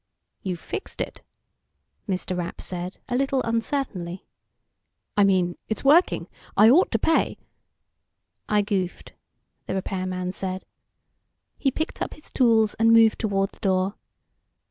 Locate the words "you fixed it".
0.41-1.21